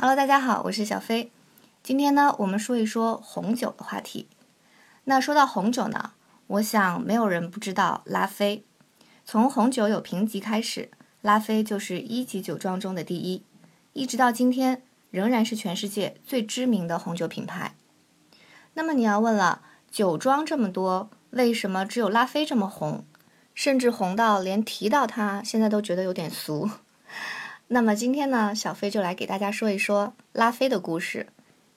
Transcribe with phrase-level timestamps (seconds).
[0.00, 1.32] Hello，大家好，我是小飞。
[1.82, 4.28] 今天呢，我们说一说红酒的话题。
[5.02, 6.12] 那说到红酒呢，
[6.46, 8.64] 我想没有人不知道拉菲。
[9.24, 13.42] 从红酒有评级开始，拉菲就是一级酒庄中的第一，
[13.92, 17.74] 一直到今天仍然是全世界最知名的红酒品牌。
[18.74, 23.04] 那么你要问了，酒庄这么多，为什么只有拉菲这么红？
[23.52, 26.70] 甚至红到连提到它现在都觉得有点俗？
[27.68, 31.26] 那么今天呢，小飞就来给大家说一说拉菲的故事。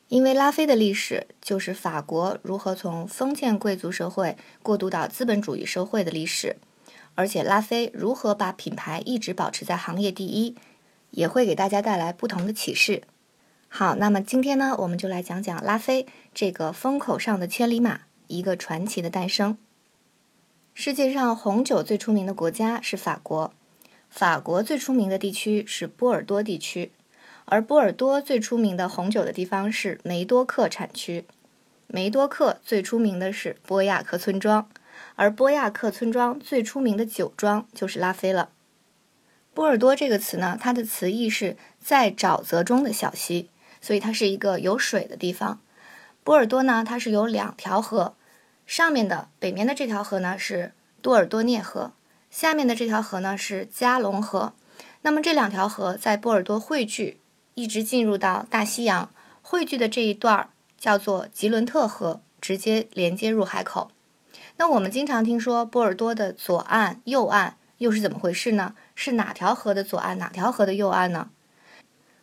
[0.08, 6.58] 因为拉菲的历史就是法国如何从封建贵族社会过渡到资本主义社会的历史，
[7.16, 10.56] 而且拉菲如何把品牌一直保持在行业第一，
[11.12, 13.04] 也会给大家带来不同的启示。
[13.70, 19.58] 好，那么今天呢，我们就来讲讲拉菲这个风口上的千里马，一个传奇的诞生。
[20.74, 23.54] 世界上红酒最出名的国家是法国。
[24.12, 26.92] 法国最出名的地区是波尔多地区，
[27.46, 31.26] 而波尔多最出名的红酒的地方是梅多克产区。
[31.88, 34.70] 梅多克最出名的是波亚克村庄，
[35.16, 38.50] 而波亚克村庄最出名的酒庄就是拉菲了。
[39.54, 43.50] 波尔多这个词呢，它的词义是在沼泽中的小溪，
[43.82, 45.60] 所以它是一个有水的地方。
[46.24, 48.14] 波尔多呢，它是有两条河，
[48.68, 51.94] 上面的北面的这条河呢是多尔多涅河。
[52.32, 54.54] 下面的这条河呢是加龙河，
[55.02, 57.20] 那么这两条河在波尔多汇聚，
[57.56, 59.12] 一直进入到大西洋。
[59.42, 63.92] 汇聚的这一段儿叫做吉伦特河，直接连接入海口。
[64.56, 68.76] 那我们经常听说波尔多的左岸、右岸又是怎么回事呢？
[68.96, 71.30] 是哪条河的左岸，哪条河的右岸呢？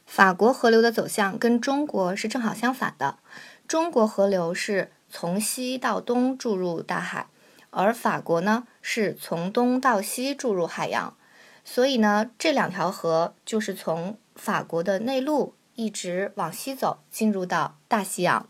[0.06, 3.18] 法国河流的走向跟中国是正好相反的，
[3.66, 7.26] 中国河流是从西到东注入大海。
[7.70, 11.14] 而法国呢，是从东到西注入海洋，
[11.62, 18.48] 所以呢，这两条河就是从法国的内陆一直往西走，进入到大西洋。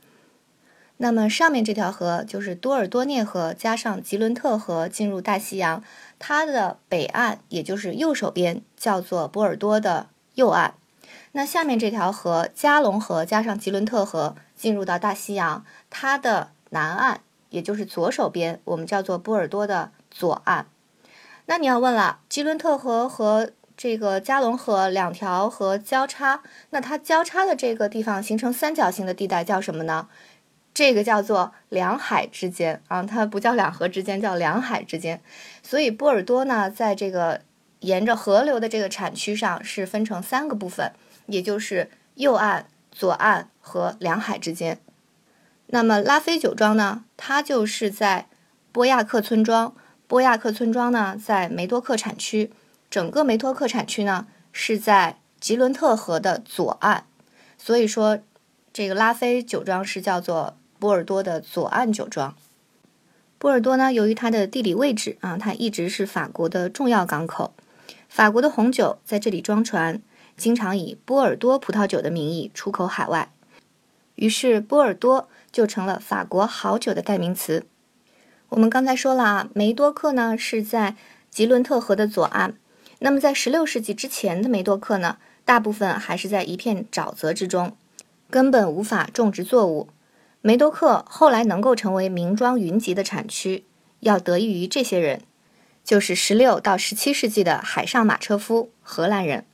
[0.99, 5.83] 那么上面这条河就是多尔多涅河加上吉伦特河进入大西洋，
[6.21, 10.75] 它的北岸也就是右手边叫做波尔多的右岸。
[11.33, 17.23] 那下面这条河加龙河加上吉伦特河进入到大西洋，它的南岸。
[17.51, 20.67] 也就是左手边，我们叫做波尔多的左岸。
[21.47, 30.09] 那你要问了，吉伦特河和这个加龙河两条河交叉，那它交叉的这个地方形成三角形的地带叫什么呢？
[30.75, 35.21] 这个叫做两海之间啊，它不叫两河之间，叫两海之间。
[35.63, 37.43] 所以波尔多呢，在这个
[37.81, 40.93] 沿着河流的这个产区上是分成三个部分，
[41.27, 44.81] 也就是右岸、左岸和两海之间。
[45.69, 47.05] 那么拉菲酒庄呢？
[47.17, 48.27] 它就是在
[48.73, 49.75] 波亚克村庄。
[50.09, 52.51] 波亚克村庄呢，在梅多克产区。
[52.91, 57.05] 整个梅多克产区呢，是在吉伦特河的左岸。
[57.59, 58.19] 所以说，
[58.73, 62.35] 这个拉菲酒庄是叫做波尔多的左岸酒庄。
[63.37, 67.53] 波尔多呢，由于它的地理位置啊，它一直是法国的重要港口。
[68.09, 70.01] 法国的红酒在这里装船，
[70.39, 73.31] 经常以波尔多葡萄酒的名义出口海外。
[74.15, 75.29] 于是，波尔多。
[75.51, 77.65] 就成了法国好酒的代名词。
[78.51, 80.97] 我们刚才说了啊，梅多克呢是在
[81.31, 82.55] 吉伦特河的左岸。
[83.01, 87.77] 那么在16世纪之前的梅多克呢，大部分还是在一片沼泽之中，
[88.31, 89.89] 根本无法种植作物。
[90.41, 93.65] 梅多克后来能够成为名庄云集的产区，
[94.01, 95.21] 要得益于这些人，
[95.85, 99.45] 就是16到17世纪的海上马车夫——荷兰人。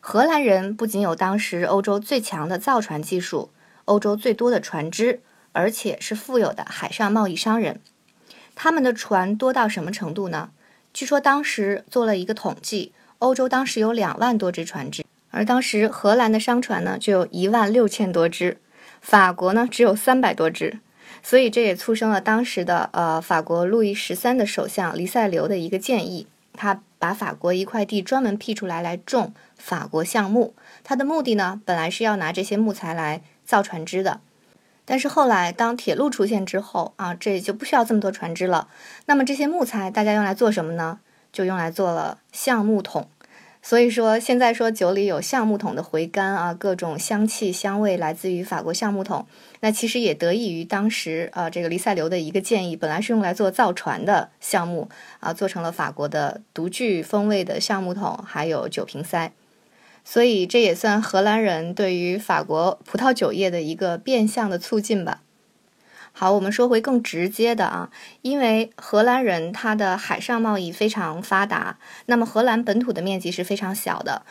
[0.00, 3.50] 荷兰人不仅有当时欧洲最强的造船技术。
[3.86, 7.80] 欧洲最多的船只，而且是富有的海上贸易商人。
[8.64, 10.50] 他们的船多到什么程度呢？
[10.94, 18.58] 据说当时做了一个统计，欧洲当时有两万多只船只，而当时荷兰的商船呢就有一万六千多只，
[19.00, 20.78] 法国呢只有三百多只。
[21.24, 30.54] 所以这也促生了当时的呃法国路易十三的首相黎塞留的一个建议，他把法国一块地专门辟出来来种法国橡木。
[30.84, 33.22] 他的目的呢，本来是要拿这些木材来。
[33.44, 34.20] 造船只的，
[34.84, 38.68] 但是后来当铁路出现之后啊，这就不需要这么多船只了。
[39.06, 40.98] 那么这些木材大家用来做什么呢？
[41.32, 43.08] 就用来做了橡木桶。
[43.64, 49.24] 所以说现在说酒里有橡木桶的回甘啊，各种香气香味来自于法国橡木桶。
[49.60, 54.88] 那其实也得益于当时啊这个黎塞留的一个建议，本来是用来做造船的橡木
[55.20, 59.30] 啊，做成了法国的独具风味的橡木桶，还有酒瓶塞。
[60.04, 65.22] 所以这也算荷兰人对于法国葡萄酒业的一个变相的促进吧。
[66.14, 67.90] 好，我们说回更直接的啊，
[68.20, 74.26] 因为荷兰人他的海上贸易非常发达，那么荷兰本土的面积是非常小的，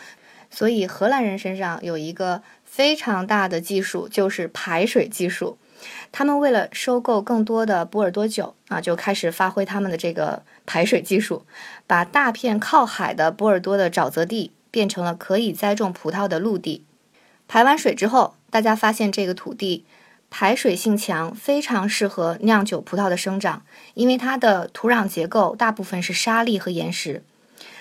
[0.51, 5.57] 所以荷兰人身上有一个非常大的技术，就是排水技术。
[6.11, 11.47] 他们为了收购更多的波尔多酒啊，就开始发挥他们的这个排水技术，
[11.87, 16.83] 把大片靠海的波尔多的沼泽地变成了可以栽种葡萄的陆地。
[17.47, 19.85] 排完水之后，大家发现这个土地
[20.29, 23.63] 排水性强，非常适合酿酒葡萄的生长，
[23.93, 27.23] 因为它的土壤结构大部分是沙砾和岩石。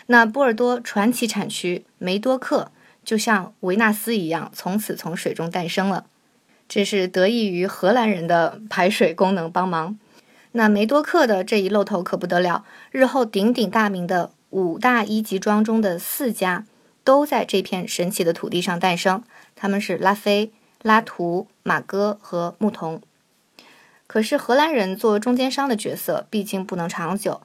[0.07, 2.73] 那波尔多传奇产区梅多克
[3.05, 6.07] 就像维纳斯一样，从此从水中诞生了。
[6.69, 9.97] 这是得益于荷兰人的排水功能帮忙。
[10.53, 16.65] 那梅多克的这一露头可不得了，日后鼎鼎大名的五大一级庄中的四家
[17.11, 19.25] 都在这片神奇的土地上诞生，
[19.57, 23.03] 他们是拉菲、拉图、马哥和牧童。
[24.07, 27.41] 可是荷兰人做中间商的角色毕竟不能长久，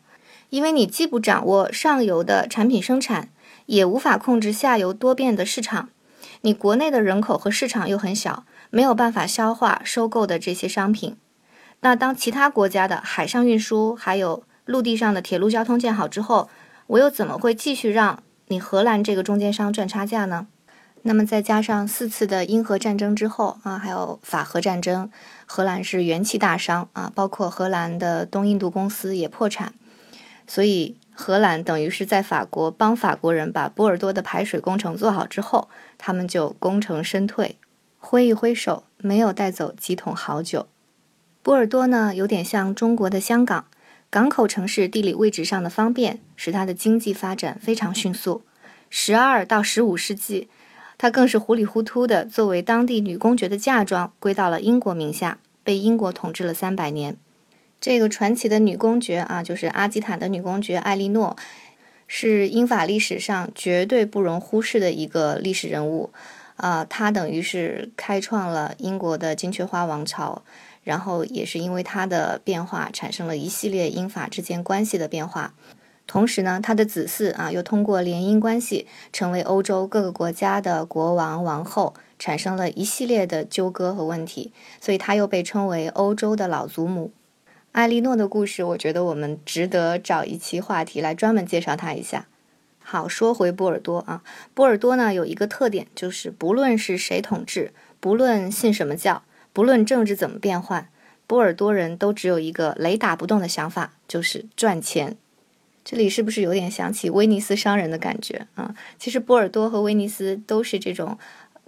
[0.52, 3.30] 因为你既不掌握上游的产品生产，
[3.66, 5.90] 也无法控制下游多变的市场，
[6.42, 8.46] 你国内的人口和市场又很小。
[8.70, 11.18] 没有办法消化收购的这些商品，
[11.80, 16.50] 那当其他国家的海上运输还有陆地上的铁路交通建好之后，
[16.86, 20.48] 我又怎么会继续让你荷兰这个中间商赚差价呢？
[21.08, 25.12] 那么再加上四次的英荷战争之后啊，还有法荷战争，
[25.46, 29.74] 荷兰是元气大伤啊，包括荷兰的东印度公司也破产，
[30.48, 37.58] 所以荷兰等于是在法国帮法国人把波尔多的排水工程做好之后，他们就功成身退。
[38.00, 40.68] 挥一挥手，没有带走几桶好酒。
[41.42, 43.66] 波尔多呢，有点像中国的香港，
[44.10, 48.44] 港口城市地理位置上的方便，使它的经济发展非常迅速。
[48.90, 50.48] 十二到十五世纪，
[50.98, 57.18] 它更是糊里糊涂的作为当地女公爵的嫁妆归到了英国名下，被英国统治了三百年。
[57.82, 61.36] 这个传奇的女公爵啊，就是阿基坦的女公爵艾莉诺，
[62.08, 66.12] 是英法历史上绝对不容忽视的一个历史人物。
[66.56, 70.42] 啊，她等于是开创了英国的金雀花王朝，
[70.86, 75.54] 然后也是因为他的变化，产生了一系列英法之间关系的变化。
[76.08, 87.12] 同时呢，他的子嗣啊，又通过联姻关系成为欧洲各个国家的国王王后，产生了一系列的纠葛和问题，所以他又被称为欧洲的老祖母。
[87.72, 92.28] 艾莉诺的故事，我觉得我们值得找一期话题来专门介绍她一下。
[92.80, 94.22] 好，说回波尔多啊，
[94.54, 99.24] 波尔多呢有一个特点，就是不论是谁统治，不论信什么教，
[99.56, 100.90] 不论政治怎么变换，
[101.26, 105.16] 波尔多人都只有一个雷打不动的想法，就是赚钱。
[105.86, 108.76] 这里是不是有点想起威尼斯商人的感觉啊？
[109.00, 111.18] 其实波尔多和威尼斯都是这种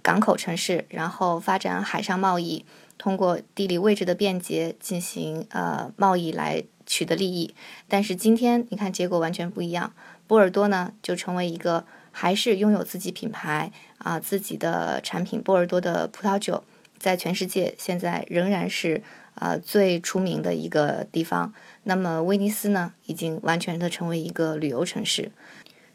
[0.02, 2.66] 港口城市，然后发展海上贸易，
[2.98, 7.54] 通过地理位置的便捷进行呃贸易来取得利益。
[7.88, 9.94] 但是今天你看结果完全不一样。
[10.26, 15.42] 波尔多呢，就成为一个还是拥有自己品牌啊自己的产品。
[15.42, 16.62] 波尔多的葡萄酒
[16.98, 19.02] 在全世界现在仍然是
[19.34, 21.52] 啊最出名的一个地方。
[21.84, 25.30] 那么威尼斯呢，已经完全的成为一个旅游城市。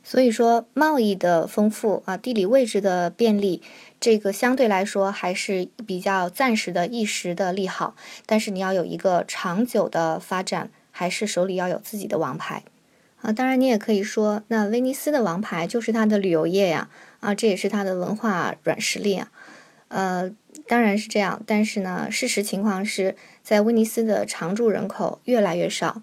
[0.05, 3.61] 所以说，贸易的丰富啊，地理位置的便利，
[4.01, 7.95] 这个相对来说还是比较暂时的一时的利好。
[8.25, 12.63] 但是你要有一个长久的发展，还是手里要有自己的王牌。
[13.21, 16.89] 啊，当然你也可以说，那威尼斯的王牌就是它的旅游业呀，
[17.21, 19.31] 啊，这也是它的文化软实力啊，
[19.93, 20.31] 呃，
[20.67, 21.41] 当然是这样。
[21.45, 26.01] 但是呢，事实情况是在威尼斯的常住人口越来越少，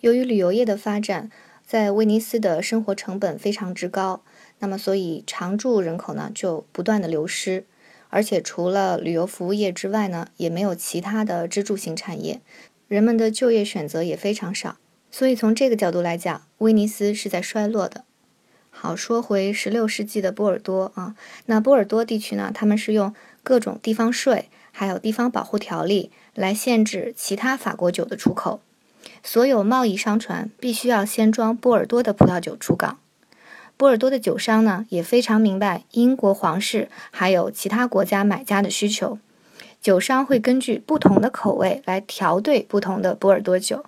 [0.00, 1.30] 由于旅游业的发展，
[1.66, 4.22] 在威尼斯的生活成本非常之高，
[4.58, 7.64] 那么所以常住人口呢就不断的流失，
[8.10, 12.40] 而且除了旅游服务业之外呢，也没有其他的支柱型产业，
[12.88, 14.76] 人们的就业选择也非常少。
[15.10, 18.04] 所以从这个角度来讲，威尼斯是在衰落的。
[18.72, 28.60] 好，说回十六世纪的波尔多啊，那波尔多地区呢，他们是用各种地方税，还有地方保护条例来限制其他法国酒的出口。
[29.22, 32.98] 所有贸易商船必须要先装波尔多的葡萄酒出港。
[33.76, 39.18] 波尔多的酒商呢，也非常明白英国皇室还有其他国家买家的需求，
[39.80, 43.86] 酒商会根据不同的口味来调对不同的波尔多酒。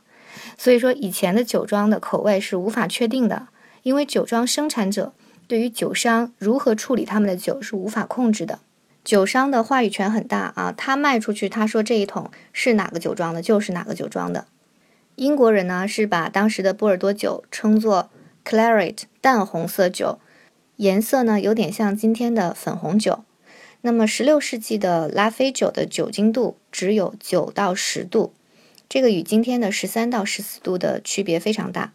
[0.57, 3.49] 所以说，以前的酒庄的口味是无法确定的，
[3.83, 5.13] 因为酒庄生产者
[5.47, 8.61] 对于酒商如何处理他们的酒是无法控制的。
[9.05, 14.47] 酒商的话语权很大啊，他卖出去，他说这一桶是哪个酒庄的，就是哪个酒庄的。
[15.17, 18.11] 英国人呢是把当时的波尔多酒称作
[18.45, 20.21] claret 淡红色酒，
[20.77, 23.25] 颜色呢有点像今天的粉红酒。
[23.81, 28.33] 那么16世纪的拉菲酒的酒精度只有9到10度。
[28.89, 31.93] 这个与今天的十三到十四度的区别非常大。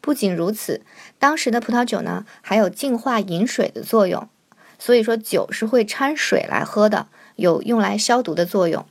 [0.00, 0.82] 不仅如此，
[1.18, 4.28] 当时的葡萄酒呢还有净化饮水的作用。
[4.80, 7.06] 所以说酒是会掺水来喝的，
[7.36, 8.84] 有用来消毒的作用。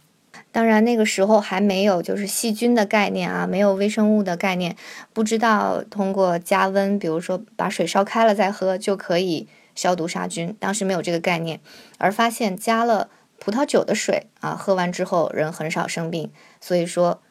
[0.51, 4.75] 当然那个时候还没有就是细菌的概念啊，没有微生物的概念，
[5.13, 11.59] 不知道通过加温，比如说把水烧开了再喝就可以消毒杀菌，当时没有这个概念，
[11.97, 16.31] 而发现加了葡萄酒的水啊，喝完之后人很少生病，
[16.61, 17.21] 所以说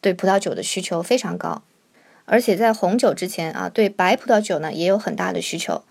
[0.00, 1.62] 对葡萄酒的需求非常高，
[2.26, 5.82] 而且在红酒之前啊，对白葡萄酒呢也有很大的需求。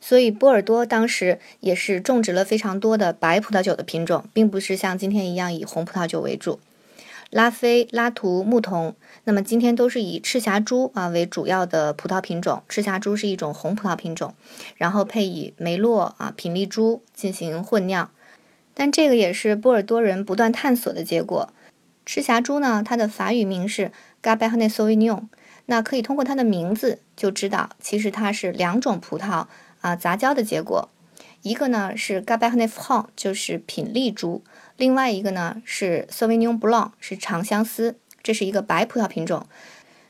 [0.00, 6.58] 所以波尔多当时也是种植了非常多的白葡萄酒的品种，并不是像今天一样以红葡萄酒为主。
[7.28, 12.62] 拉菲、拉图、木桐，那么今天都是以赤霞珠啊为主要的葡萄品种。
[12.68, 14.34] 赤霞珠是一种红葡萄品种，
[14.76, 18.10] 然后配以梅洛啊、品丽珠进行混酿。
[18.74, 21.52] 但这个也是波尔多人不断探索的结果。
[22.04, 23.92] 赤霞珠呢，它的法语名是
[24.22, 25.24] Cabernet Sauvignon，
[25.66, 29.46] 那可以通过它的名字就知道，其实它是两种葡萄。
[29.80, 30.88] 啊，杂交的结果，
[31.42, 34.42] 一个呢是 Cabernet Franc，就是品丽珠；
[34.76, 39.46] 另外一个呢是 Sauvignon Blanc，是长相思，这是一个白葡萄品种。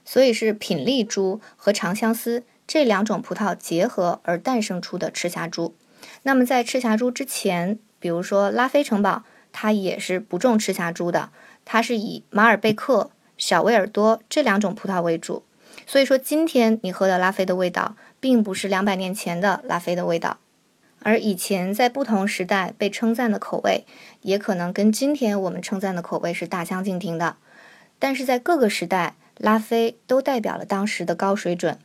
[0.04, 5.74] 所以是品丽珠和长相思这两种葡萄结合而诞生出的赤霞珠。
[6.22, 9.22] 那么在赤霞珠之前，比如说拉菲城堡，
[9.52, 11.30] 它也是不种赤霞珠的，
[11.64, 15.44] 它是以马尔贝克、小维尔多这两种葡萄为主。
[15.86, 17.96] 所以说，今天你喝的拉菲的味道。
[18.22, 20.36] 并不是两百年前的拉菲的味道，
[21.02, 23.86] 而以前在不同时代被称赞的口味，
[24.20, 27.36] 也可能跟今天我们称赞的口味是大相径庭的。
[27.98, 31.78] 但是在各个时代，拉菲都代表了当时的高水准。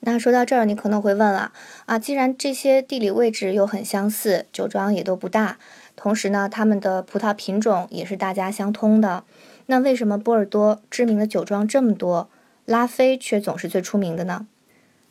[0.00, 1.52] 那说到这儿，你可能会问了
[1.86, 5.56] 啊，既然这些地理位置又很相似，酒庄也都不大，
[5.96, 9.24] 同时呢，他们的葡萄品种也是大家相通的，
[9.64, 12.28] 那为什么波尔多知名的酒庄这么多，
[12.64, 14.46] 拉菲却总是最出名的呢？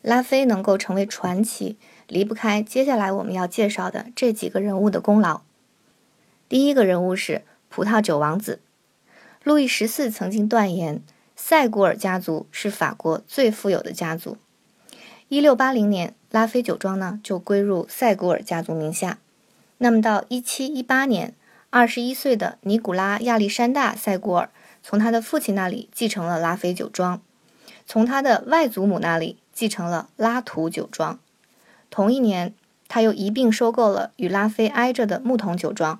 [0.01, 5.41] 拉菲能够成为传奇，离不开接下来我们要介绍的这几个人物的功劳。
[6.49, 8.59] 第一个人物是葡萄酒王子，
[9.43, 11.01] 路易十四曾经断言，
[11.35, 14.37] 塞古尔家族是法国最富有的家族。
[15.29, 19.19] 一六八零年，拉菲酒庄呢就归入塞古尔家族名下。
[19.77, 21.33] 那么到一七一八年，
[21.69, 24.49] 二十一岁的尼古拉亚历山大塞古尔
[24.83, 27.21] 从他的父亲那里继承了拉菲酒庄，
[27.85, 29.37] 从他的外祖母那里。
[29.55, 31.19] 继承了拉图酒庄，
[31.91, 32.55] 同一年，
[32.87, 35.99] 他又一并收购了与拉菲挨着的木桐酒庄。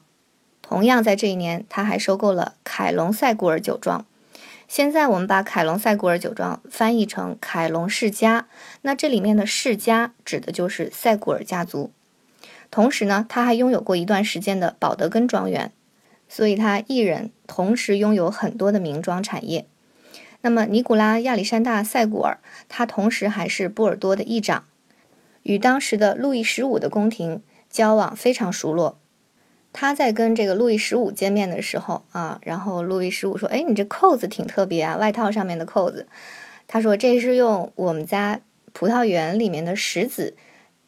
[0.64, 4.08] 同样在这一年，他还收购了凯隆塞古尔酒庄。
[4.68, 8.48] 现在我们把凯隆塞古尔酒庄翻译成凯隆世家，
[8.82, 11.92] 那这里面的世家指的就是塞古尔家族。
[12.72, 15.72] 同时呢，他还拥有过一段时间的保德根庄园，
[16.28, 19.68] 所以他一人同时拥有很多的名庄产业。
[20.46, 24.66] 那么，尼古拉亚历山大塞古尔，他同时还是波尔多的议长，
[25.44, 29.00] 与当时的路易十五的宫廷交往非常熟络。
[29.72, 36.08] 他在跟这个路易十五见面的时候啊，然后路易十五说：“哎，你这扣子挺特别啊，外套上面的扣子。”
[36.68, 38.42] 他说：“这是用我们家
[38.74, 40.36] 葡萄园里面的石子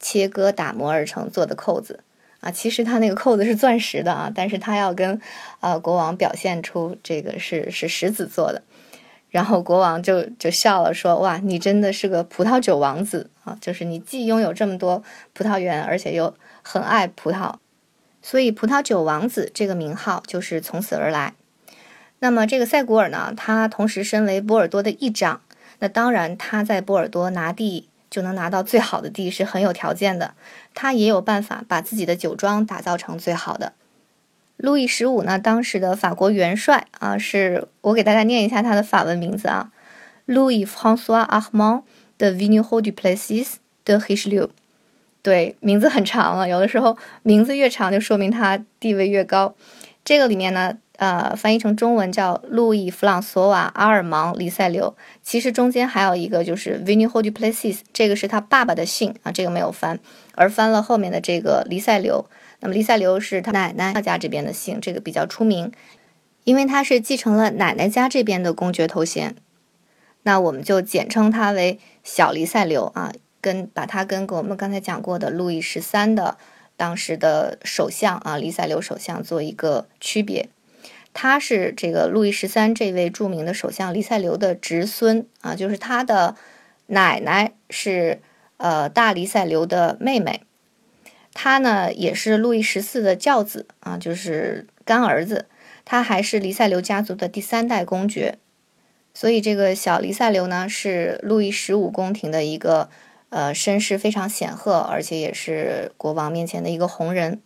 [0.01, 2.03] 切割打磨而成做的扣子
[2.41, 2.51] 啊。
[2.51, 5.21] 其实他那个扣子是钻石的啊，但是他要跟
[5.61, 8.61] 呃国王表现出这个是是石子做的。”
[9.35, 13.57] 然后国王就就笑了，说：“哇，你真的是个葡萄酒王子啊！
[13.59, 17.55] 就是你既拥有这么多葡萄园，而且又很爱葡萄，
[18.21, 21.33] 所以葡萄酒王子这个名号就是从此而来。
[22.19, 25.41] 那么这个塞古尔呢，他同时身为波尔多的议长，
[25.79, 30.33] 那当然他在波尔多拿地就能拿到最好的地是很有条件的，
[30.73, 33.73] 他也有办法把自己的酒庄打造成最好的。”
[34.57, 39.71] 路易十五呢，当时的法国元帅啊，是我给大家念一下他的法文名字啊
[40.27, 41.83] ，Louis François Armand
[42.17, 44.49] de Vigneron du Plessis de Richelieu。
[45.21, 49.55] 对，名字很长啊，有的时候名字越长，就说明他地位越高。
[50.05, 59.99] 这个里面呢，呃，翻译成中文叫路易弗朗索瓦阿尔芒黎塞留，其实中间还有一个就是 Vigneron du Plessis，这个是他爸爸的姓啊，这个没有翻，
[60.35, 62.25] 而翻了后面的这个黎塞留。
[62.59, 65.71] 那么，黎塞留是他奶奶家这边的姓，这个比较出名，
[66.43, 69.35] 因为他是继承了奶奶家这边的公爵头衔。
[70.23, 76.37] 那我们就简称他为小黎塞留啊，跟把他跟我们刚才讲过的路易十三的
[76.75, 80.49] 当时的首相啊，黎塞留首相做一个区别。
[81.13, 86.35] 他是这个路易十三这位著名的首相黎塞留的侄孙啊，就是他的
[86.87, 88.19] 奶奶是
[88.57, 90.41] 呃大黎塞留的妹妹。
[91.35, 95.45] 他呢也是路易十四的教子啊，就是干儿子。
[95.87, 98.39] 他还是黎塞留家族的第三代公爵，
[99.13, 102.89] 所以这个小黎塞留呢是路易十五宫廷的一个
[103.29, 107.39] 呃，身世非常显赫，而且也是国王面前的一个红人。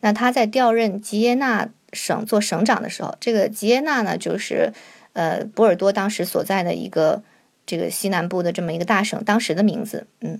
[0.00, 4.74] 那他在调任吉耶纳省做省长的时候，这个吉耶纳呢，就是
[5.14, 7.22] 呃波尔多当时所在的一个
[7.64, 10.06] 这个西南部的这么一个大省，当时的名字。
[10.20, 10.38] 嗯，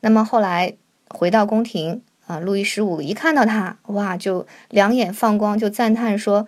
[0.00, 0.74] 那么后来
[1.08, 6.46] 回到宫廷啊，路易十五一看到他，哇，就两眼放光，就赞叹说：“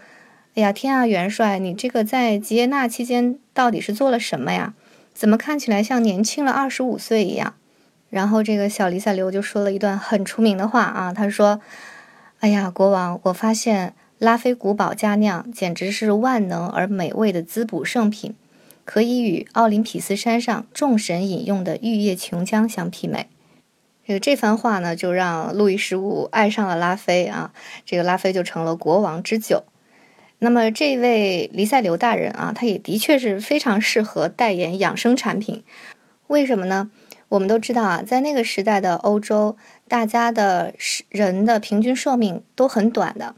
[0.55, 4.75] 哎呀，天啊，元帅，你这个在吉耶纳期间到底是做了什么呀？
[5.15, 7.55] 怎么看起来像年轻了二十五岁一样？”
[8.11, 11.61] 然后这个小黎塞留就说了一段很出名的话啊，他说。
[12.41, 18.33] 哎呀，国王，我发现拉菲古堡佳酿简直是万能而美味的滋补圣品，
[18.85, 23.27] 可以与奥林匹斯山上众神饮用的玉液琼浆相媲美。
[24.09, 27.53] 这个这番话呢，就让路易十五爱上了拉菲啊，
[27.85, 29.65] 这个拉菲就成了国王之酒。
[30.39, 35.63] 那么这位黎塞留大人啊，他也的确是非常适合代言养生产品。
[36.29, 36.91] 为什么呢？
[37.29, 40.73] 我们都知道啊，在那个时代的欧洲，大家的
[41.11, 43.35] 人的平均寿命都很短的。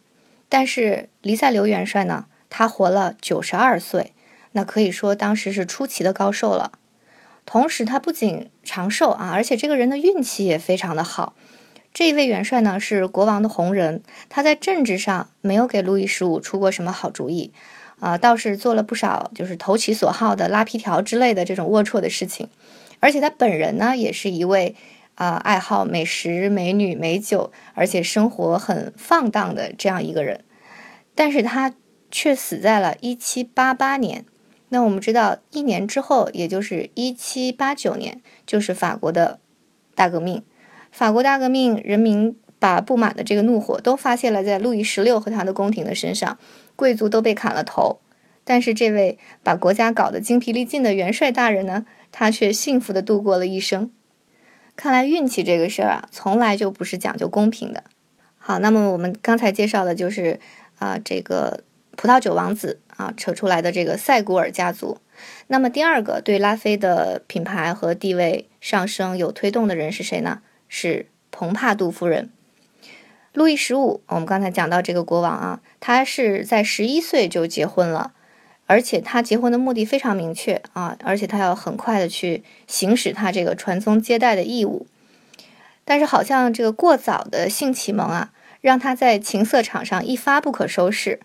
[0.49, 4.13] 但是黎塞留元帅呢，他活了九十二岁，
[4.53, 6.71] 那可以说当时是出奇的高寿了。
[7.47, 11.35] 同时，他不仅长寿啊，而且这个人的运气也非常的好。
[11.93, 17.53] 这一位元帅呢，是国王的红人，他在政治上没有给路易十五出过什么好主意
[17.99, 22.49] 啊，倒是做了不少就是投其所好的拉皮条之类的这种龌龊的事情。
[23.01, 24.77] 而且他本人呢，也是一位
[25.17, 30.45] 啊爱好美食、美女、美酒，而且生活很放荡的这样一个人。
[31.17, 31.75] 但是他
[32.11, 34.25] 却死在了1788年。
[34.71, 39.39] 那我们知道，一年之后，也就是1789年，就是法国的
[39.95, 40.43] 大革命。
[40.91, 46.39] 法国大革命，人民把不满的这个怒火都发泄了在路易十六和他的宫廷的身上，
[46.75, 48.01] 贵族都被砍了头。
[48.43, 51.85] 但是这位把国家搞得精疲力尽的元帅大人呢？
[52.11, 53.91] 他却幸福的度过了一生。
[54.75, 57.85] 看来运气这个事儿啊，从来就不是讲究公平的。
[58.37, 60.41] 好，那么我们刚才介绍的就是
[60.79, 61.63] 啊，这个
[61.97, 64.99] 葡萄酒王子啊扯出来的这个塞古尔家族。
[65.49, 70.43] 那么第二个对拉菲的品牌和地位上升有推动的人是谁呢？
[70.69, 72.31] 是蓬帕杜夫人。
[73.33, 78.13] 路易十五，我们刚才讲到这个国王啊，他是在十一岁就结婚了。
[78.67, 84.87] 而且他结婚的目的非常明确啊，而且他要很快的去行使他这个传宗接代的义务。
[85.85, 91.19] 但是好像这个过早的性启蒙啊，让他在情色场上一发不可收拾。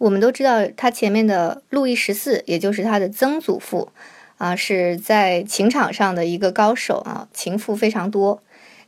[0.00, 3.90] 我们都知道，他前面的路易十四，也就是他的曾祖父
[4.38, 8.42] 啊，是在情场上的一个高手啊，情妇非常多。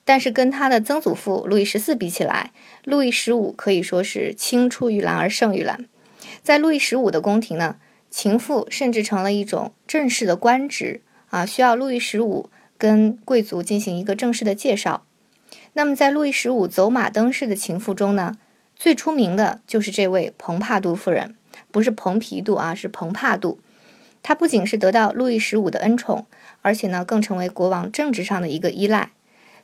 [0.06, 2.52] 但是跟他的曾祖父路易十四比起来，
[2.84, 5.84] 路易十五可以说是青出于蓝而胜于蓝。
[6.42, 7.76] 在路易十五的宫廷呢，
[8.10, 12.48] 情妇甚至成了一种正式的官职啊，需要路易十五
[12.78, 15.04] 跟贵族进行一个正式的介绍。
[15.74, 18.38] 那么，在路易十五走马灯式的情妇中呢，
[18.82, 21.36] 最出名的就是这位蓬帕杜夫人，
[21.70, 23.60] 不是蓬皮杜啊，是蓬帕杜。
[24.24, 26.26] 她不仅是得到路易十五的恩宠，
[26.62, 29.12] 而且呢，更成为国王政治上的一个依赖，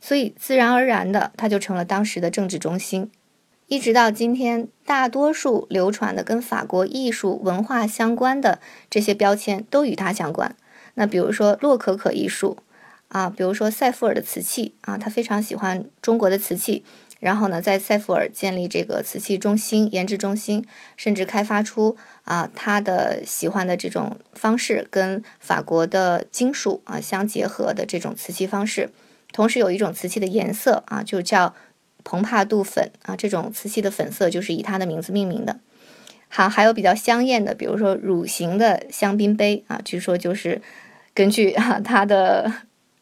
[0.00, 3.10] 所以自然而然的，她就成了当时的政治中心。
[3.66, 10.54] 一直到今天，大多数流传的跟法国艺术文化相关的这些标签都与她相关。
[10.94, 12.58] 那比如说洛可可艺术
[13.08, 16.84] 啊，比如说塞夫尔的瓷器啊，他非常喜欢中国的瓷器，
[17.18, 20.64] 然后呢，在塞弗尔建立这个瓷器中心、研制中心，
[20.96, 28.90] 甚至开发出啊他的喜欢的这种方式，跟法国的金属啊相结合的这种瓷器方式。
[29.32, 31.54] 同时有一种瓷器的颜色啊，就叫。
[32.04, 35.58] 蓬帕杜粉啊，这种瓷器的粉色就是以它的名字命名的。
[36.28, 40.62] 好，还有比较香艳的，比如说乳形的香槟杯啊，据说就是
[41.12, 42.50] 根据啊它的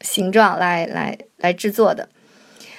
[0.01, 2.09] 形状来来来制作的。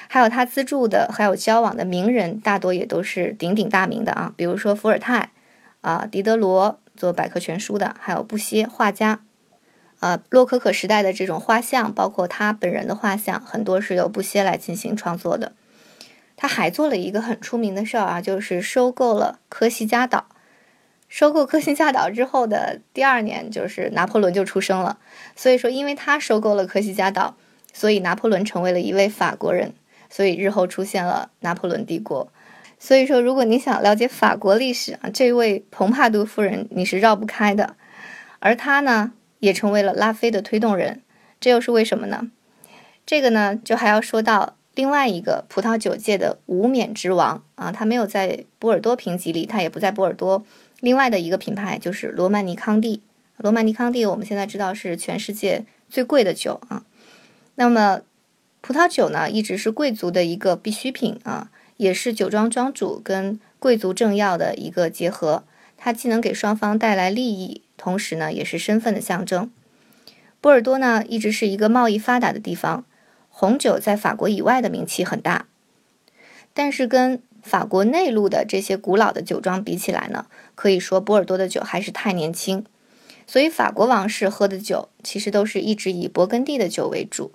[0.09, 5.31] 还有他资助的，还有交往的名人，大多也都是鼎鼎大名的啊，比如说伏尔泰
[5.81, 9.21] 啊，狄德罗做百科全书的，还有布歇画家，
[9.99, 15.53] 呃，洛可可时代的这种画像，包括他本人的画像，很多是由布歇来进行创作的。
[16.35, 20.27] 他还做了一个很出名的事儿啊，就是收购了科西嘉岛。
[21.09, 24.99] 收购科西嘉岛之后的第二年，就是拿破仑就出生了。
[25.35, 27.35] 所以说，因为他收购了科西嘉岛，
[27.73, 29.73] 所以拿破仑成为了一位法国人，
[30.09, 32.31] 所以日后出现了拿破仑帝国。
[32.79, 37.75] 所以说，如果你想了解法国历史啊，这位蓬帕杜夫人你是绕不开的。
[38.39, 41.01] 而他呢，也成为了拉菲的推动人。
[41.39, 42.29] 这又是为什么呢？
[43.05, 44.53] 这个呢，就还要说到。
[44.75, 50.45] 另外一个葡萄酒界的无冕之王啊，他没有在波尔多评级里，他也不在波尔多。
[50.81, 53.01] 另外的一个品牌就是罗曼尼康帝。
[53.37, 56.83] 罗曼尼康帝我们现在知道是全世界最贵的酒啊。
[57.55, 58.01] 那么
[58.67, 65.45] 葡萄酒呢一直是贵族的一个必需品啊，也是酒庄庄主跟贵族政要的一个结合。
[65.77, 69.49] 它既能给双方带来利益，同时呢也是身份的象征。
[70.41, 72.83] 波尔多呢一直是一个贸易发达的地方，
[73.29, 75.45] 红酒在法国以外的名气很大。
[76.53, 80.25] 但是跟法国内陆的这些古老的酒庄比起来呢，
[80.55, 82.65] 可以说波尔多的酒还是太年轻。
[83.25, 87.31] 所以法国王室喝的酒其实都是一直以勃艮第的酒为主。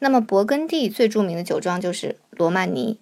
[0.00, 2.98] 那么勃艮第最著名的酒庄就是罗曼尼。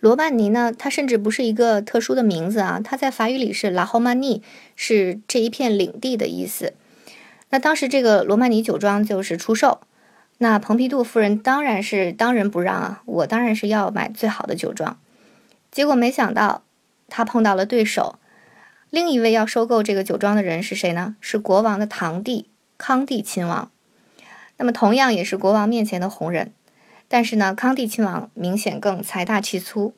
[0.00, 4.42] 罗曼尼呢，它甚至不是一个特殊的名字啊，它在法语里是 La Romanée，
[4.76, 6.74] 是这一片领地的意思。
[7.50, 9.80] 那当时这个罗曼尼酒庄就是出售，
[10.38, 14.98] 那蓬皮杜夫人当然是当仁不让啊，我当然是要买最好的酒庄。
[15.70, 16.62] 结果没想到
[17.08, 18.18] 他碰到了对手，
[18.90, 21.16] 另一位要收购这个酒庄的人是谁呢？
[21.20, 23.70] 是国王的堂弟康帝亲王。
[24.58, 26.52] 那么同样也是国王面前的红人。
[27.08, 29.94] 但是呢，康帝亲王明显更财大气粗。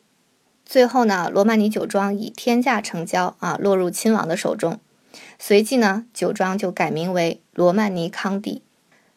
[0.63, 4.79] 最后呢，罗曼尼酒庄以天价成交啊，落入亲王的手中。
[5.39, 8.61] 随即呢，酒庄就改名为罗曼尼康帝。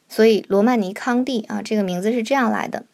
[0.09, 2.85] 所以罗曼尼康帝啊，这个名字是这样来的。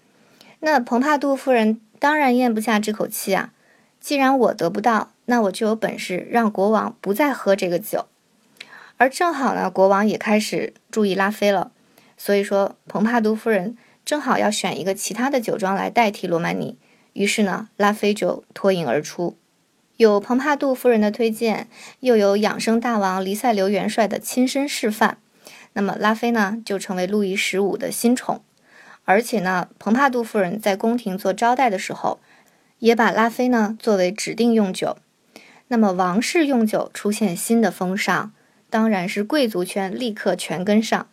[0.61, 3.53] 那蓬帕杜夫人当然咽不下这口气啊。
[4.01, 8.07] 既然我得不到，那我就有本事让国王不再喝这个酒。
[8.97, 11.71] 而正好呢，国王也开始注意拉菲了。
[12.18, 13.78] 所以说，蓬帕杜夫人。
[14.04, 16.78] 正好要选一个其他的酒庄来代替罗曼尼，
[17.12, 19.37] 于是呢，拉菲就脱颖而出。
[19.98, 21.68] 有蓬帕杜夫人的推荐，
[22.00, 25.18] 又有养生大王黎塞留元帅的亲身示范，
[25.74, 28.40] 那么拉菲呢就成为路易十五的新宠。
[29.04, 32.18] 而且呢，蓬帕杜夫人在宫廷做招待的时候，
[32.78, 34.96] 也把拉菲呢作为指定用酒。
[35.66, 38.33] 那么王室用酒出现新的风尚，
[38.70, 41.09] 当然是贵族圈立刻全跟上。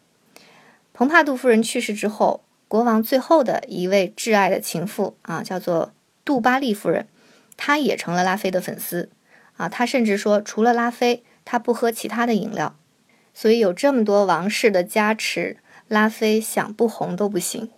[0.97, 2.41] 蓬帕杜夫人去世之后。
[2.67, 5.93] 国王最后的一位挚爱的情妇啊，叫做
[6.25, 7.07] 杜巴利夫人，
[7.55, 9.09] 她也成了拉菲的粉丝
[9.55, 9.69] 啊。
[9.69, 12.75] 她甚至说，除了拉菲，她不喝其他的饮料。
[13.35, 17.69] 所以有这么多王室的加持，拉菲想不红都不行。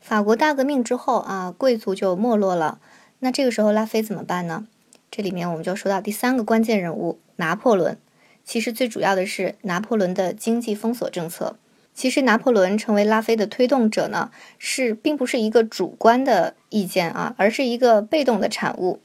[0.00, 2.80] 法国大革命之后啊，贵族就没落了。
[3.18, 4.66] 那这个时候拉菲怎么办呢？
[5.10, 7.98] 这里面我们就说到第三个关键人物拿破仑。
[8.44, 11.58] 其实最主要的是拿破仑的经济封锁政策。
[11.96, 19.00] 其实拿破仑成为拉菲的推动者呢，是并不是一个主观的意见啊，而是一个被动的产物。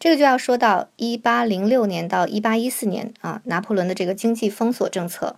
[0.00, 5.36] 这个就要说到一八零六年到一八一四年啊，拿破仑的这个经济封锁政策。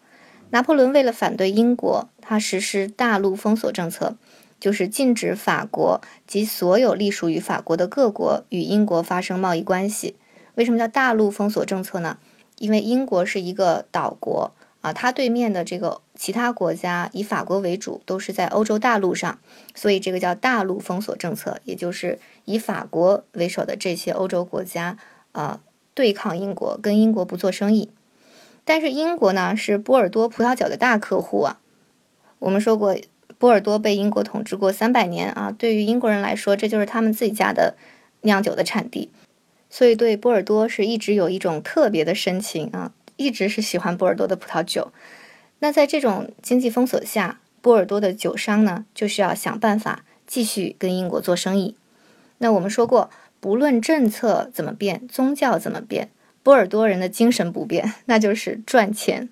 [0.49, 4.17] 拿破仑为了反对英国，他实施大陆封锁政策，
[4.59, 10.17] 就是禁止法国及所有隶属于法国的各国与英国发生贸易关系。
[10.55, 12.17] 为什么叫大陆封锁政策呢？
[12.59, 14.55] 因为英国是一个岛国。
[14.89, 19.39] 啊，它对面的这个其他国家以法国为主，都是在欧洲大陆上，
[19.75, 24.97] 所以这个叫大陆封锁政策，也就是以法国为首的这些欧洲国家
[25.33, 25.61] 啊
[25.93, 27.91] 对抗英国，跟英国不做生意。
[28.65, 31.61] 但是英国呢是波尔多葡萄酒的大客户啊。
[32.39, 32.97] 我们说过，
[33.37, 37.77] 波尔多被英国统治过三百年啊，对于英国人来说，这就是他们自己家的
[38.23, 39.11] 酿酒的产地，
[39.69, 42.93] 所以对波尔多是一直有一种特别的深情啊。
[43.19, 44.91] 一直是喜欢波尔多的葡萄酒。
[45.59, 51.75] 那在这种经济封锁下，波尔多的酒商呢，就需要想办法继续跟英国做生意。
[52.39, 56.11] 那我们说过，不论政策怎么变，宗教怎么变，
[56.45, 59.29] 波尔多人的精神不变，那就是赚钱。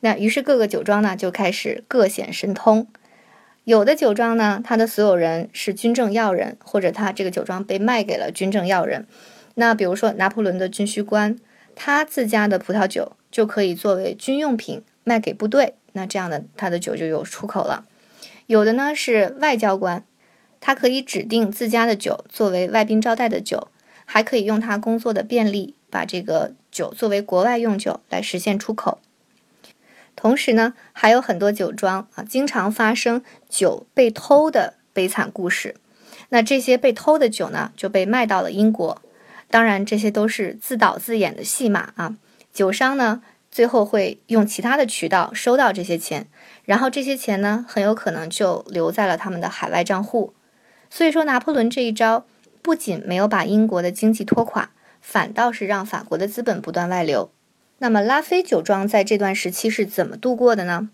[0.00, 2.86] 那于是各个酒庄呢，就开始各显神通。
[3.64, 9.06] 有的酒庄呢，他的所有人是军政要人，或者他这个酒庄被卖给了军政要人。
[9.54, 11.38] 那比如说拿破仑的军需官。
[11.76, 17.84] 他自家的葡萄酒就可以作为军用品卖给部队，那这样的他的酒就有出口了。
[18.46, 20.02] 有的呢是外交官，
[20.58, 23.68] 他可以指定自家的酒作为外宾招待的酒，
[24.04, 28.98] 还可以用他工作的便利把这个酒作为国外用酒来实现出口。
[30.16, 35.76] 同时呢，还有很多酒庄啊，经常发生酒被偷的悲惨故事。
[36.30, 39.02] 那这些被偷的酒呢，就被卖到了英国。
[39.48, 42.16] 当然，这些都是自导自演的戏码啊！
[42.52, 46.26] 酒商呢，最后会用其他的渠道收到这些钱，
[46.64, 50.34] 然后这些钱呢，很有可能就留在了他们的海外账户。
[50.90, 52.26] 所以说，拿破仑这一招
[52.60, 57.30] 不仅没有把英国的经济拖垮，反倒是让法国的资本不断外流。
[57.78, 60.88] 那么，拉菲酒庄在这段时期是怎么度过的呢？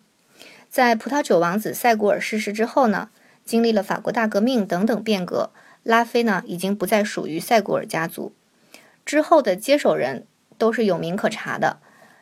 [0.68, 3.10] 在葡萄酒王子塞古尔逝世之后呢，
[3.44, 5.50] 经历了法国大革命等等变革，
[5.82, 8.32] 拉菲呢已经不再属于塞古尔家族。
[9.04, 10.26] 之后的接手人
[10.58, 11.78] 都是有名可查的，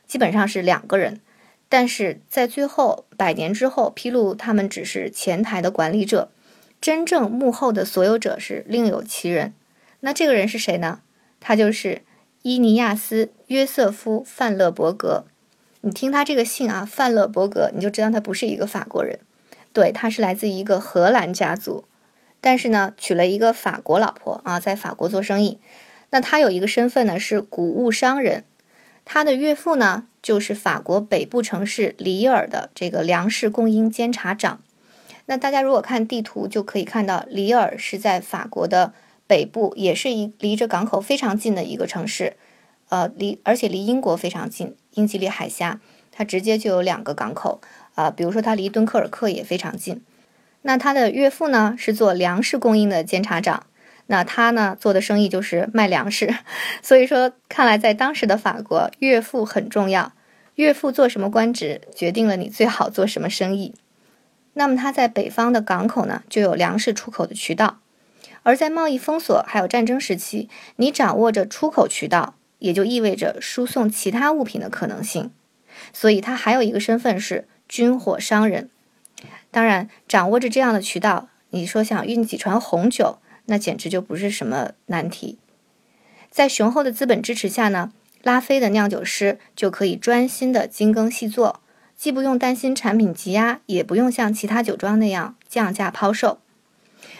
[0.06, 1.20] 基本上是两个人，
[1.68, 6.30] 但是在最后百年之后披露他们只是前台的管理者，
[6.80, 9.54] 真正幕后的所有者是另有其人。
[10.00, 11.00] 那这个人是谁呢？
[11.38, 12.02] 他就是
[12.42, 15.24] 伊尼亚斯·约瑟夫·范勒伯格。
[15.82, 19.18] 你听他这个姓啊，范勒伯格，你就知道他不是一个法国人。
[19.72, 21.84] 对，他是来自一个荷兰家族，
[22.40, 25.58] 但是呢，娶了一个法国老婆啊，在法国做生意。
[26.10, 28.44] 那他有一个身份呢，是谷物商人。
[29.04, 34.60] 他的岳父呢，就是法国北部城市里尔的这个粮食供应监察长。
[35.26, 38.92] 那大家如果看地图，就可以看到里尔是在法国的
[39.26, 42.34] 北部，也是一离着港口非常近的一个城市。
[42.88, 47.60] 呃，离而且离英国非常近，英吉利海峡，它直接就有两个港口
[47.94, 48.10] 啊。
[48.10, 50.02] 比如说，它离敦刻尔克也非常近。
[50.62, 53.64] 那他的岳父呢，是做粮食供应的监察长，
[54.10, 56.34] 那他呢做的生意就是卖粮食。
[56.82, 60.12] 所以说，看来在当时的法国，岳父很重要。
[60.56, 63.74] 岳父做什么官职，决定了你最好做什么生意。
[64.54, 67.78] 那么他在北方的港口呢，就有粮食出口的渠道。
[68.42, 72.34] 而在贸易封锁还有战争时期，你掌握着出口渠道。
[72.60, 75.30] 也就意味着输送其他物品的可能性，
[75.94, 78.68] 所以他还有一个身份是军火商人。
[79.50, 83.16] 当然，掌握着这样的渠道，你说想运几船红酒，
[83.50, 85.38] 那简直就不是什么难题。
[86.30, 91.60] 在雄厚的资本支持下呢，拉菲的酿酒师就可以专心的精耕细作，
[91.96, 96.38] 既不用担心产品积压，也不用像其他酒庄那样降价抛售。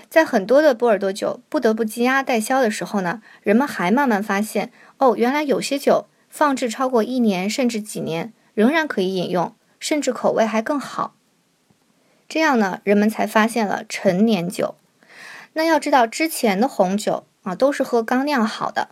[0.09, 11.17] 在很多的波尔多酒不得不积压待销的时候呢，人们还慢慢发现，哦，原来有些酒放置超过一年甚至几年仍然可以饮用，甚至口味还更好。
[12.29, 14.77] 这样呢，人们才发现了陈年酒。
[15.53, 18.89] 那要知道，之前的红酒啊都是喝刚酿好的，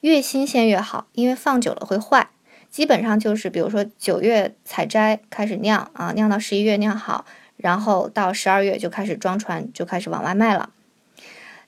[0.00, 2.28] 越新鲜越好，因为放久了会坏。
[2.70, 7.24] 基本上就是，比如说九月采摘开始酿啊，酿到十一月酿好。
[7.56, 10.70] 然后到十二月就开始装船，就开始往外卖了。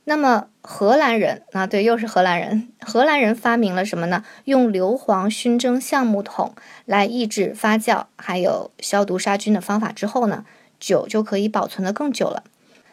[0.05, 2.69] 那么荷兰人啊，对，又是荷兰人。
[2.81, 4.25] 荷兰人发明了什么呢？
[4.45, 10.45] 用硫磺熏蒸橡木桶来抑制发酵，还有消毒杀菌的方法之后呢，
[10.79, 12.45] 酒就可以保存的更久了。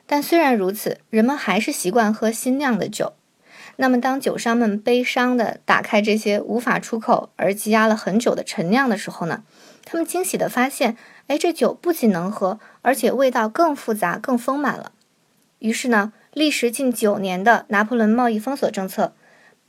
[0.08, 3.14] 但虽然如此，人们还是习惯喝新酿的酒。
[3.76, 9.44] 那么当酒商们悲伤地打开这些无法出口而积压了很久的陈酿的时候呢，
[9.86, 10.98] 他们惊喜地发现。
[11.28, 14.94] 哎，这酒不仅能喝，而且味道更复杂、更丰满了。
[15.60, 19.14] 于是呢，历时近九年的拿破仑贸易封锁政策，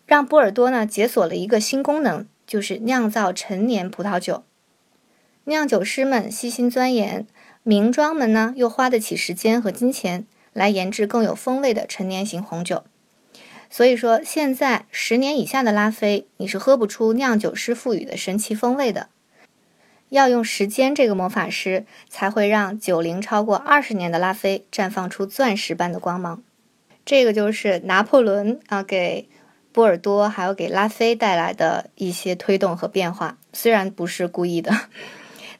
[0.06, 4.44] 让波尔多呢解锁了一个新功能，就是酿造陈年葡萄酒。
[5.46, 7.26] 酿酒师们悉心钻研，
[7.68, 12.82] 名庄们呢又花得起时间和金钱来研制更有风味的陈年型红酒。
[13.68, 19.10] 所以说，现在十年以下的拉菲，你是喝不出酿酒师赋予的神奇风味的。
[20.08, 26.42] 要用时间这个魔法师，才会让酒龄超过二十年的拉菲绽放出钻石般的光芒。
[27.04, 29.28] 这个就是拿破仑啊，给
[29.72, 34.74] 波尔多还有给拉菲带来的一些推动和变化，虽然不是故意的。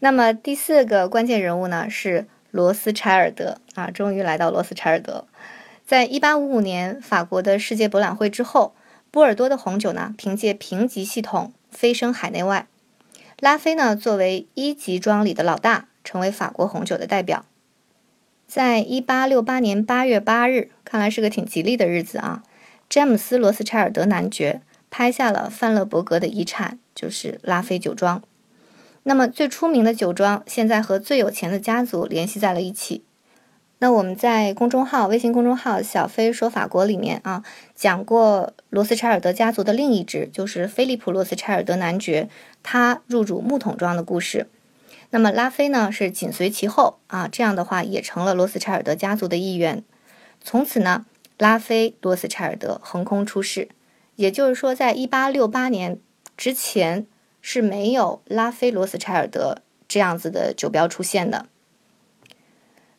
[0.01, 5.27] 那么第四个关键人物呢，是罗斯柴尔德啊，终于来到罗斯柴尔德。
[5.87, 8.75] 在一八五五年法国的世界博览会之后，
[9.11, 12.67] 波尔多的红酒呢，凭借评级系统飞升海内外。
[13.41, 17.45] 拉菲呢，作为一级庄里的老大，成为法国红酒的代表。
[18.47, 22.43] 在一八六八年八月八日，看来是个挺吉利的日子啊。
[22.89, 28.23] 詹姆斯·罗斯柴尔德男爵拍下了范勒伯格的遗产，就是拉菲酒庄。
[29.09, 33.03] 那么最出名的酒庄，现在和最有钱的家族联系在了一起。
[33.79, 37.43] 那我们在公众号、微信公众号“小飞说法国”里面啊，
[37.75, 42.29] 讲过罗斯柴尔德家族的另一支，就是菲利普·罗斯柴尔德男爵，
[42.63, 44.47] 他入主木桶庄的故事。
[45.09, 49.83] 那么拉菲呢，是紧随其后啊，这样的话也成了罗斯柴尔德家族的一员。
[50.43, 51.07] 从此呢，
[51.39, 53.71] 拉菲·罗斯柴尔德横空出世。
[54.17, 55.99] 也就是说，在一八六八年
[56.37, 57.07] 之前
[57.41, 61.47] 是没有拉菲·罗斯柴尔德这样子的酒标出现的。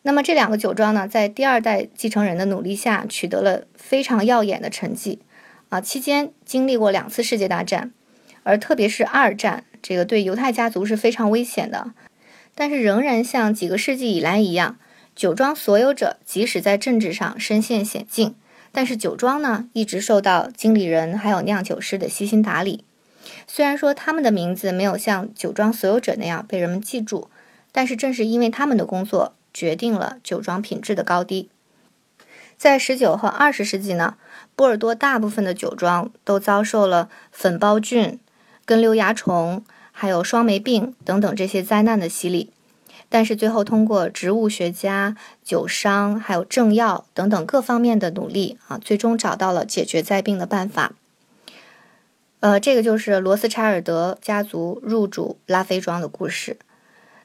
[0.02, 5.20] 那么这两个酒庄呢，在第二代继承人的努力下，取得了非常耀眼的成绩，
[5.68, 7.92] 啊，期间经历过两次世界大战，
[8.44, 11.92] 而特别是二战，这个对犹太家族是非常危险的。
[12.56, 14.78] 但是仍然像几个世纪以来一样，
[15.16, 18.36] 酒庄所有者即使在政治上身陷险境，
[18.72, 22.86] 但是酒庄呢，一直受到经理人还有酿酒师的悉心打理。
[23.48, 27.30] 虽然说他们的名字没有像酒庄所有者那样被人们记住，
[27.72, 29.34] 但是正是因为他们的工作。
[29.52, 31.50] 决定了酒庄品质的高低。
[32.56, 34.16] 在十九和二十世纪呢，
[34.56, 38.20] 波尔多大部分的酒庄都遭受了粉包菌、
[38.64, 42.52] 根瘤蚜虫、还有霜霉病等等这些灾难的洗礼。
[43.10, 50.94] 但是最后通过植物学家、酒商还有政要等等各方面的努力啊，最终找到了解决灾病的办法。
[52.42, 56.58] 呃，这个就是罗斯柴尔德家族入主拉菲庄的故事。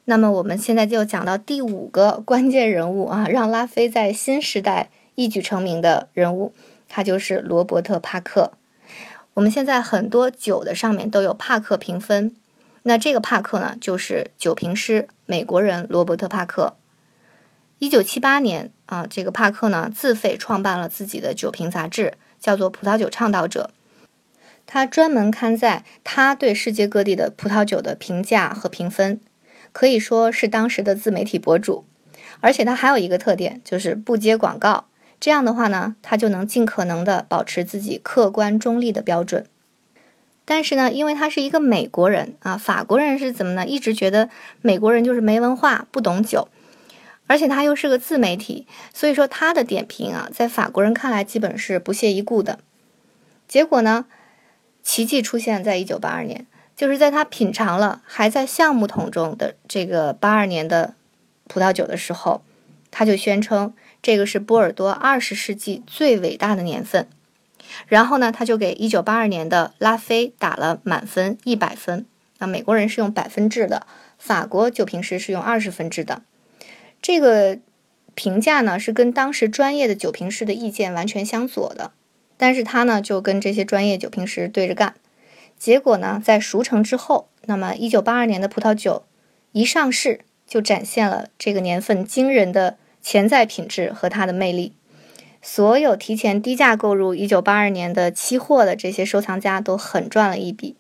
[0.07, 6.53] 那么我们现在就讲到第五个关键人物啊，让拉菲在新时代一举成名的人物，
[6.89, 8.53] 他就是罗伯特·帕克。
[9.35, 12.35] 我们现在很多酒的上面都有帕克评分，
[12.83, 16.75] 那这个帕克呢，就是酒评师美国人罗伯特·帕克。
[17.79, 23.71] 一九七八年啊，这个帕克呢自费创办了自己的酒评杂志，叫做《葡萄酒倡导者》。
[24.67, 29.21] 他专门刊载他对世界各地的葡萄酒的评价和评分，
[29.73, 31.85] 可以说是当时的自媒体博主。
[32.41, 34.87] 而且他还有一个特点，就是不接广告。
[35.21, 39.47] 这样的话呢，他就能尽可能的保持自己客观中立的标准。
[40.45, 43.65] 但是呢，因为他是一个美国人啊，法国人是怎么呢？
[43.65, 44.29] 一直觉得
[44.61, 46.49] 美国人就是没文化、不懂酒，
[47.27, 52.59] 而且他又是个自媒体，所以说他的点评啊，在法国人看来基本是不屑一顾的。
[53.49, 54.05] 结果呢？
[54.85, 60.95] 奇迹出现在一九八二年，就是在他品尝了还在橡木桶中的这个八二年的
[61.49, 62.43] 葡萄酒的时候，
[62.91, 67.09] 他就宣称这个是波尔多二十世纪最伟大的年份。
[67.89, 72.07] 然后呢，他就给一九八二年的拉菲打了满分一百分。
[72.39, 73.87] 那美国人是用百分制的，
[74.19, 76.23] 法国酒评师是用二十分制的。
[77.01, 77.59] 这个
[78.15, 81.93] 评价呢，是跟当时专业的酒评师的意见完全相左的。
[82.37, 84.95] 但是他呢，就跟这些专业酒评师对着干，
[85.57, 89.05] 结果呢，在熟成之后，那么一九八二年的葡萄酒
[89.53, 94.75] 一上市，就展现了这个年份惊人的潜在品质和它的魅力。
[95.41, 100.75] 所有提前低价购入一九八二年的期货的这些收藏家都狠赚了一笔。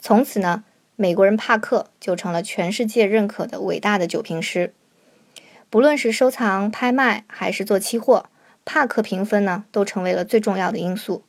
[0.00, 0.62] 从此呢，
[0.94, 4.72] 美国人帕克就成了全世界认可的伟大的酒评师。
[5.68, 8.26] 不论是收藏、拍卖，还是做期货。
[8.70, 11.22] 帕克评分呢，都成为了最重要的因素。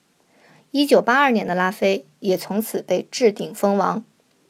[0.71, 4.03] 一九八二年的拉菲也从此被置顶封王，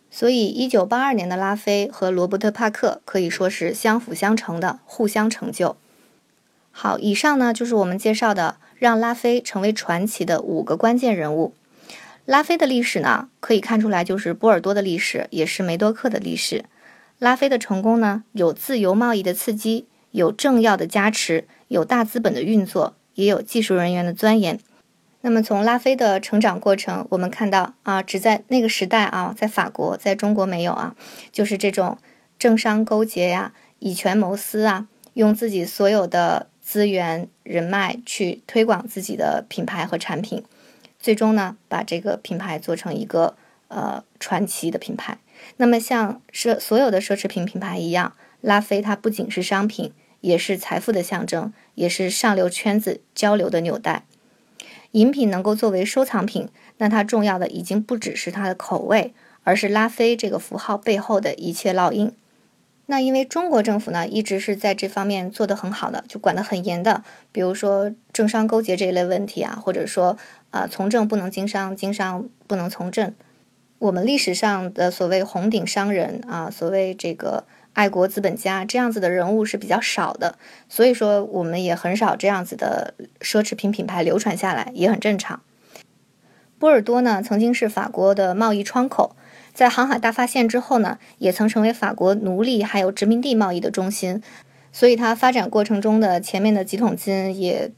[0.10, 5.78] 所以一九八二年的拉菲和罗伯特·帕克可以说是相辅相成的，互相成就。
[6.72, 11.54] 好，以上呢就是我们介绍的让拉菲成为传奇的五个关键人物。
[12.26, 16.66] 拉菲的历史呢，可以看出来就是波尔多的历史，也是梅多克的历史。
[17.20, 21.46] 拉菲的成功呢，有自由贸易的刺激，有政要的加持。
[21.70, 24.60] 有大资本的运作，也有技术人员的钻研。
[25.22, 30.96] 那么从拉菲的成长过程，我们看到啊，只在那个时代啊，在法国，在中国没有啊，
[31.32, 31.98] 就是这种
[32.38, 40.44] 政商勾结呀，以权谋私啊，用自己所有的资源人脉去推广自己的品牌和产品，
[40.98, 43.36] 最终呢，把这个品牌做成一个
[43.68, 45.18] 呃传奇的品牌。
[45.58, 49.92] 那么像奢所有的奢侈品品牌一样，拉菲它不仅是商品。
[50.22, 54.04] 也是财富的象征，也是上流圈子交流的纽带。
[54.92, 62.12] 饮品能够作为收藏品，那它重要的已经不只是它的口味，而是拉菲这个符号背后的一切烙印。
[62.88, 67.04] 那因为中国政府呢，一直是在这方面做得很好的，就管得很严的。
[67.32, 70.18] 比如说政商勾结这一类问题啊，或者说
[70.50, 73.14] 啊从政不能经商，经商不能从政。
[73.78, 77.46] 我们历史上的所谓红顶商人啊，所谓这个。
[77.80, 80.38] 爱国资本家这样子的人物是比较少的，
[80.68, 85.40] 所以说我们也很少这样子的奢侈品品牌流传下来，也很正常。
[86.58, 89.16] 波尔多呢，曾经是法国的贸易窗口，
[89.54, 94.22] 在航海大发现之后呢，也曾成为法国奴隶还有殖民地贸易的中心，
[94.74, 97.72] 所以它发展过程中的前面的几桶金也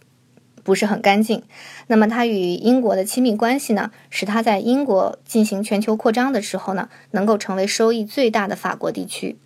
[0.64, 1.44] 不是很干净。
[1.86, 9.38] 那么它与英国的亲密关系呢，使它在英国进行全球扩张的时候呢，能够成为收益最大的法国地区。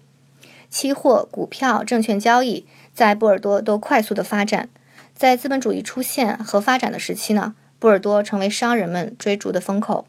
[0.76, 4.68] 期货、股票、证券交易在波尔多都快速的发展，
[5.16, 10.06] 在资本主义出现和发展的时期呢，波尔多成为商人们追逐的风口。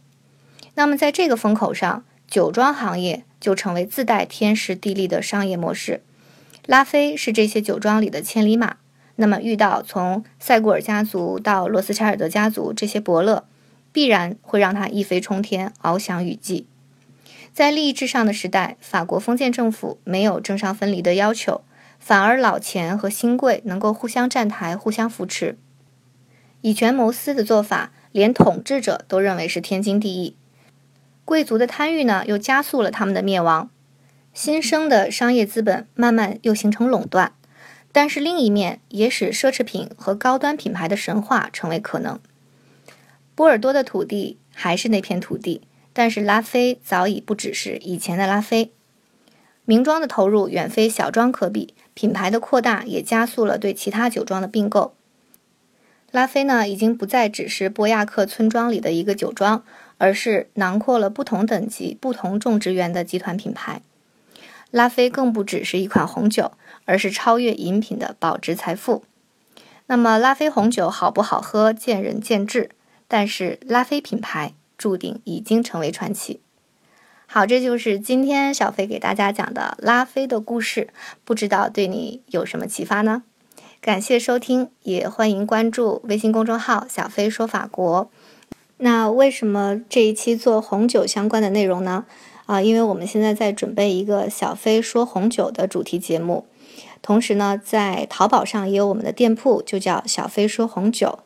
[0.75, 6.03] 那么在这个风口上，酒庄行业就成为自带天时地利的商业模式。
[6.67, 8.79] 拉菲是这些酒庄里的千里马，
[9.15, 13.45] 那么遇到从塞古尔家族到罗斯柴尔德家族这些伯乐，
[13.93, 16.67] 必然会让他一飞冲天，翱翔雨季。
[17.57, 21.63] 在利益至上的时代，法国封建政府没有政商分离的要求，
[21.99, 25.57] 反而老钱和新贵能够互相站台、互相扶持。
[26.61, 30.37] 以权谋私的做法，连统治者都认为是天经地义。
[31.25, 33.71] 贵族的贪欲呢，又加速了他们的灭亡。
[34.35, 37.33] 新生的商业资本慢慢又形成垄断，
[37.91, 42.21] 但是另一面也使奢侈品和高端品牌的神话成为可能。
[43.35, 45.63] 波尔多的土地还是那片土地。
[45.99, 48.71] 但是拉菲早已不只是以前的拉菲。
[49.65, 54.95] 名庄的投入远非小庄可比，品牌的扩大也加速了对其他酒庄的并购。
[56.11, 59.65] 拉菲呢，已经不再只是波亚克村庄里的一个酒庄，
[59.97, 63.81] 而是囊括了不同等级、不同种植园的集团品牌。
[64.71, 66.53] 拉菲更不只是一款红酒，
[66.85, 69.03] 而是超越饮品的保值财富。
[69.87, 72.69] 那么，拉菲红酒好不好喝，见仁见智，
[73.09, 76.41] 但是拉菲品牌注定已经成为传奇。
[77.27, 80.89] 好，这就是今天小飞给大家讲的拉菲的故事，
[81.25, 83.25] 不知道对你有什么启发呢？
[83.81, 88.11] 感谢收听，也欢迎关注微信公众号“小飞说法国”。
[88.79, 92.05] 那为什么这一期做红酒相关的内容呢？
[92.47, 96.47] 啊，因为我们现在在准备一个“小飞说红酒”的主题节目，
[97.03, 101.21] 同时呢，在淘宝上也有我们的店铺，就叫“小飞说红酒”。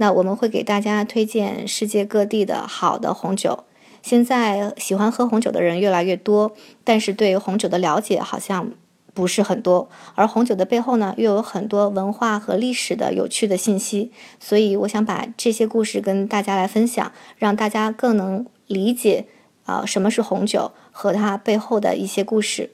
[0.00, 3.64] 那我们会给大家推荐世界各地的好的红酒。
[4.02, 8.72] 现在喜欢喝红酒的人越来越多，但是对红酒的了解好像。
[9.12, 19.26] 不是很多，而红酒的背后呢，又有很多文化和历史的有趣的信息，所以我想把这些故事跟大家来分享，让大家更能理解
[19.64, 22.70] 啊什么是红酒和它背后的一些故事。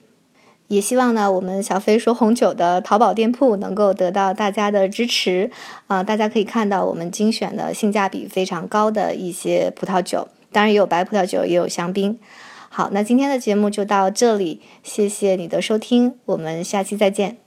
[0.69, 5.51] 也希望呢，我们小飞说红酒的淘宝店铺能够得到大家的支持
[5.87, 12.19] 啊，大家可以看到我们精选的性价比非常高的一些葡萄酒，当然也有白葡萄酒，也有香槟。
[12.69, 17.46] 好，那今天的节目就到这里，谢谢你的收听，我们下期再见。